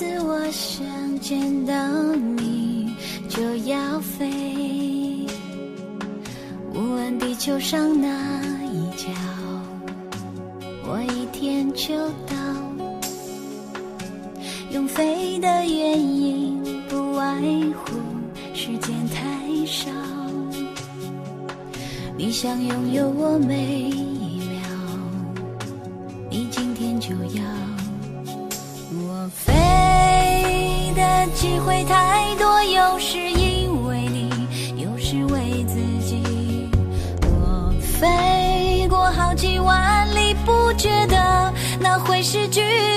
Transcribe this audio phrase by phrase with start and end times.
[0.00, 0.82] 次我想
[1.20, 1.74] 见到
[2.14, 2.96] 你
[3.28, 5.26] 就要飞，
[6.72, 8.08] 无论地球上哪
[8.72, 9.08] 一角，
[10.86, 11.94] 我一天就
[12.26, 12.34] 到。
[14.70, 17.38] 用飞的原因不外
[17.84, 17.92] 乎
[18.54, 19.90] 时间太少，
[22.16, 24.62] 你想拥有我每一秒，
[26.30, 27.42] 你今天就要。
[28.92, 29.52] 我飞
[31.50, 34.30] 机会太多，有时因为你，
[34.76, 36.22] 有时为自己。
[37.22, 42.89] 我飞过好几万里，不觉得那会是距离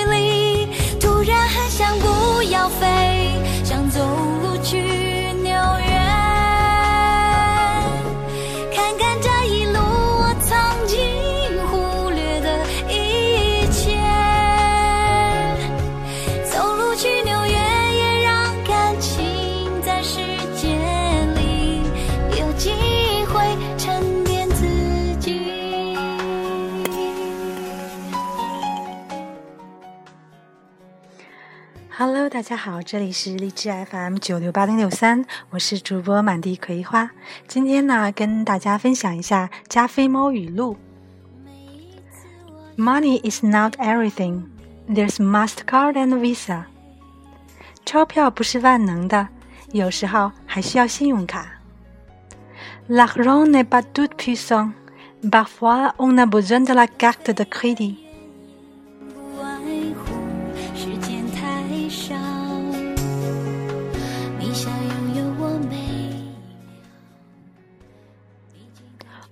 [32.34, 37.08] 大家好，这里是荔枝 FM 九六八零六三，我是主播满地葵花。
[37.46, 40.76] 今天呢，跟大家分享一下加菲猫语录。
[42.76, 44.46] Money is not everything.
[44.88, 46.64] There's Mastercard and Visa.
[47.86, 49.28] 钞票不是万能的，
[49.70, 51.60] 有时候还需要信用卡。
[52.88, 54.72] L'argent n'est pas tout puissant.
[55.30, 58.03] Parfois, on a besoin de la carte de crédit.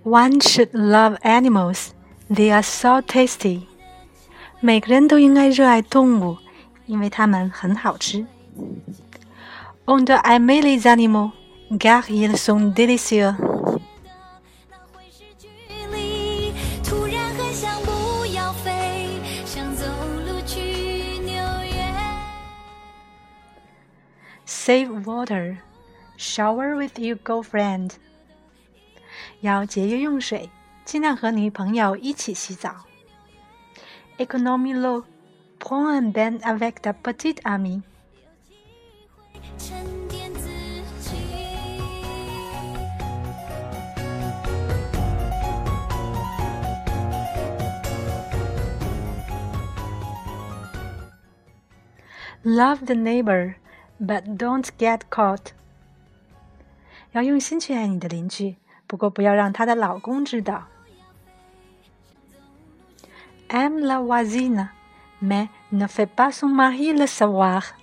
[0.03, 1.89] One should love animals.
[2.29, 3.67] They are so tasty.
[4.59, 6.37] 每个人都应该热爱动物，
[6.85, 8.25] 因为它们很好吃。
[9.85, 11.31] On doit aimer les animaux,
[11.77, 13.35] car ils sont délicieux.
[14.69, 15.47] 那会是距
[15.91, 16.53] 离。
[16.83, 19.07] 突然很想不要飞，
[19.45, 19.85] 想走
[20.25, 21.85] 路去纽约。
[24.45, 25.57] Save water.
[26.17, 27.91] Shower with your girlfriend.
[29.40, 30.50] 要节约用水，
[30.84, 32.86] 尽量和女朋友一起洗澡。
[34.18, 35.04] Economie l'eau.
[35.58, 37.82] Prends un bain avec ta petite amie.
[39.56, 40.48] 沉淀自
[40.98, 41.16] 己。
[52.42, 53.54] Love the neighbor,
[54.00, 55.52] but don't get caught.
[57.12, 58.56] 要用心去爱你的邻居，
[58.91, 60.63] 不过不要让她的老公知道。
[63.49, 64.69] Aime la voisine,
[65.21, 67.75] mais ne fais pas son mari le savoir.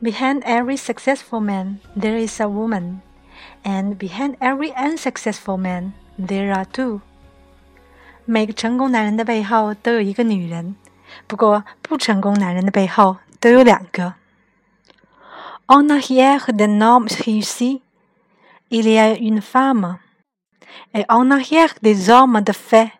[0.00, 3.00] Behind every successful man, there is a woman,
[3.64, 7.00] and behind every unsuccessful man, there are two.
[8.26, 10.76] 每个成功男人的背后都有一个女人，
[11.26, 14.14] 不过不成功男人的背后都有两个。
[15.66, 17.80] En arrière d'un homme réussi,
[18.68, 19.98] il y a une femme,
[20.92, 22.90] et en arrière des hommes de fait,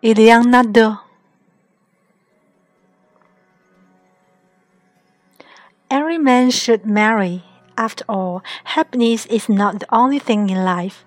[0.00, 0.96] il y en a deux.
[5.92, 7.42] Every man should marry.
[7.76, 11.04] After all, happiness is not the only thing in life.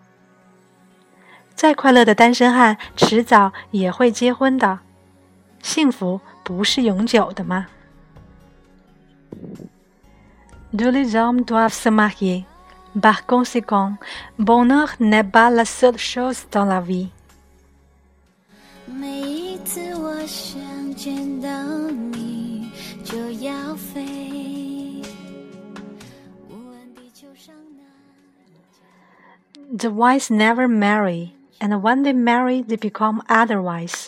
[1.54, 4.80] 再快乐的单身汉，迟早也会结婚的。
[5.62, 7.68] 幸福不是永久的吗？
[10.76, 12.46] Tous les hommes doivent se marier.
[13.00, 13.98] Par conséquent,
[14.38, 17.10] bonheur n'est pas la seule chose dans la vie.
[18.88, 20.60] 每一次我想
[20.96, 21.50] 见到
[22.14, 22.72] 你
[23.04, 24.35] 就要飞，
[29.78, 34.08] The wise never marry, and when they marry, they become otherwise.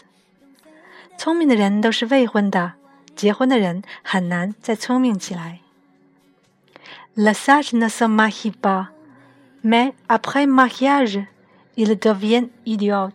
[1.18, 2.74] 聪明的人都是未婚的，
[3.16, 5.60] 结婚的人很难再聪明起来。
[7.16, 8.88] Le sage ne se marie pas,
[9.64, 11.26] mais après mariage,
[11.76, 13.14] il devient idiot.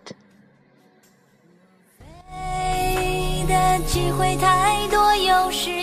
[2.31, 5.82] 飞的机会太多，有时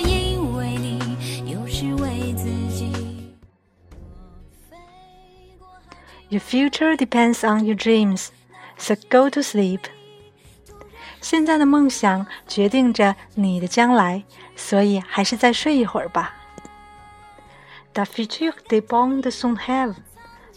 [6.30, 8.30] Your future depends on your dreams,
[8.78, 9.82] so go to sleep.
[11.22, 14.24] 现在的梦想决定着你的将来，
[14.56, 16.36] 所以还是再睡一会儿吧。
[17.94, 19.96] Ta future dépend de son rêve,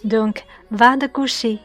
[0.05, 1.61] donc va te coucher.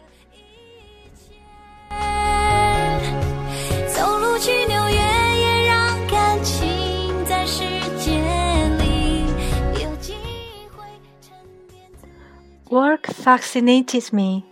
[12.70, 14.44] Work fascinates me.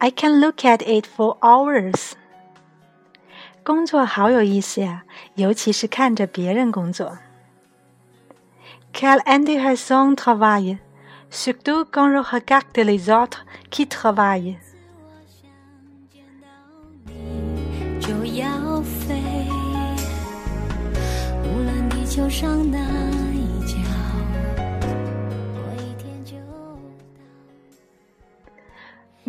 [0.00, 2.12] I can look at it for hours.
[3.64, 5.02] 工作好有意思呀，
[5.34, 7.18] 尤其是看着别人工作。
[8.92, 10.78] Quelle intéressant travail,
[11.32, 13.38] surtout quand je regarde les autres
[13.70, 14.56] qui travaillent.
[18.00, 19.48] 就要飞，
[21.42, 22.78] 无论地球上哪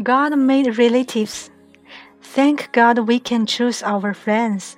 [0.06, 1.50] God made relatives.
[2.22, 4.74] Thank God we can choose our friends.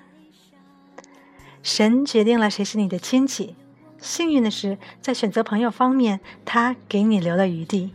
[1.62, 3.58] 神决定了谁是你的亲戚。
[4.00, 7.92] 幸运的是，在选择朋友方面，他给你留了余地。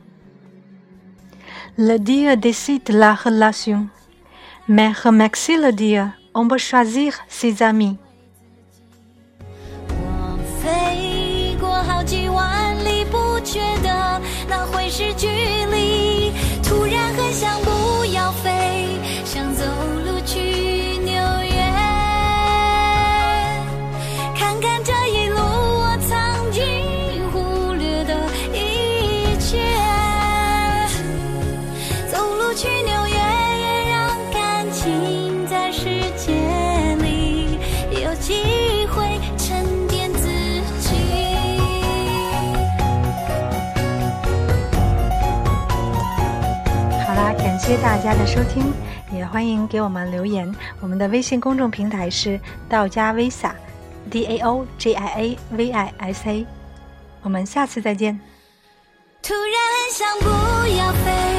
[1.79, 3.89] Le Dieu décide la relation,
[4.69, 7.97] mais remercie le Dieu, on peut choisir ses amis.
[9.89, 16.31] 我飞过好几万里，不觉得那会是距离。
[17.15, 17.72] 很想不
[47.65, 48.73] 谢大家的收听，
[49.13, 50.53] 也欢迎给我们留言。
[50.81, 56.45] 我们的微信公众平台是道家 Visa，D A O J I A V I S A。
[57.23, 58.19] 我们下次再见。
[59.23, 59.53] 突然
[59.93, 60.27] 想不
[60.77, 61.32] 要飞，